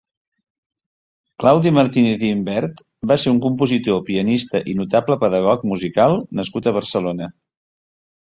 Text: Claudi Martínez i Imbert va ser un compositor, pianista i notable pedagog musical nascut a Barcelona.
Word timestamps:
Claudi 1.41 1.73
Martínez 1.77 2.23
i 2.29 2.31
Imbert 2.37 2.81
va 3.11 3.17
ser 3.23 3.33
un 3.33 3.41
compositor, 3.43 3.99
pianista 4.07 4.63
i 4.73 4.75
notable 4.79 5.19
pedagog 5.25 5.67
musical 5.73 6.17
nascut 6.41 6.71
a 6.73 6.75
Barcelona. 6.79 7.29